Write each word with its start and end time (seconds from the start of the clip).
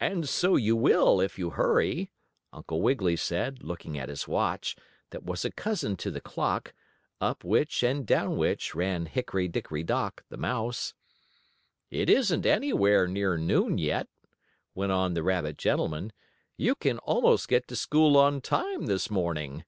"And 0.00 0.28
so 0.28 0.56
you 0.56 0.76
will, 0.76 1.18
if 1.18 1.38
you 1.38 1.48
hurry," 1.48 2.10
Uncle 2.52 2.82
Wiggily 2.82 3.16
said, 3.16 3.62
looking 3.62 3.98
at 3.98 4.10
his 4.10 4.28
watch, 4.28 4.76
that 5.12 5.22
was 5.24 5.46
a 5.46 5.50
cousin 5.50 5.96
to 5.96 6.10
the 6.10 6.20
clock, 6.20 6.74
up 7.22 7.42
which, 7.42 7.82
and 7.82 8.06
down 8.06 8.36
which, 8.36 8.74
ran 8.74 9.06
Hickory 9.06 9.48
Dickory 9.48 9.82
Dock, 9.82 10.24
the 10.28 10.36
mouse. 10.36 10.92
"It 11.90 12.10
isn't 12.10 12.44
anywhere 12.44 13.06
near 13.08 13.38
noon 13.38 13.78
yet," 13.78 14.08
went 14.74 14.92
on 14.92 15.14
the 15.14 15.22
rabbit 15.22 15.56
gentleman. 15.56 16.12
"You 16.58 16.74
can 16.74 16.98
almost 16.98 17.48
get 17.48 17.66
to 17.68 17.76
school 17.76 18.18
on 18.18 18.42
time 18.42 18.84
this 18.84 19.08
morning." 19.10 19.64